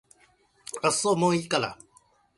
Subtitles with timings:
[0.81, 1.77] あっそもういいから